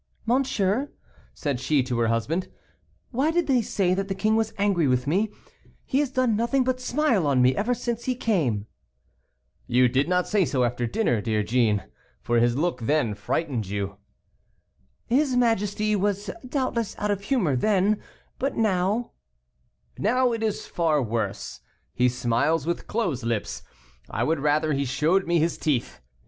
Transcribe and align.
"Monsieur," 0.25 0.91
said 1.35 1.59
she 1.59 1.83
to 1.83 1.99
her 1.99 2.07
husband, 2.07 2.47
"why 3.11 3.29
did 3.29 3.45
they 3.45 3.61
say 3.61 3.93
that 3.93 4.07
the 4.07 4.15
king 4.15 4.35
was 4.35 4.51
angry 4.57 4.87
with 4.87 5.05
me; 5.05 5.29
he 5.85 5.99
has 5.99 6.09
done 6.09 6.35
nothing 6.35 6.63
but 6.63 6.79
smile 6.79 7.27
on 7.27 7.39
me 7.39 7.55
ever 7.55 7.75
since 7.75 8.05
he 8.05 8.15
came?" 8.15 8.65
"You 9.67 9.87
did 9.87 10.09
not 10.09 10.27
say 10.27 10.43
so 10.43 10.63
after 10.63 10.87
dinner, 10.87 11.21
dear 11.21 11.43
Jeanne, 11.43 11.83
for 12.19 12.37
his 12.39 12.57
look 12.57 12.79
then 12.81 13.13
frightened 13.13 13.67
you." 13.67 13.97
"His 15.05 15.35
majesty 15.37 15.95
was, 15.95 16.31
doubtless, 16.49 16.95
out 16.97 17.11
of 17.11 17.21
humor 17.25 17.55
then, 17.55 18.01
but 18.39 18.57
now" 18.57 19.11
"Now, 19.99 20.31
it 20.31 20.41
is 20.41 20.65
far 20.65 20.99
worse; 20.99 21.59
he 21.93 22.09
smiles 22.09 22.65
with 22.65 22.87
closed 22.87 23.23
lips. 23.23 23.61
I 24.09 24.23
would 24.23 24.39
rather 24.39 24.73
he 24.73 24.83
showed 24.83 25.27
me 25.27 25.37
his 25.37 25.59
teeth. 25.59 26.01